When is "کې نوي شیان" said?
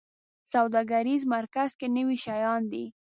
1.79-2.61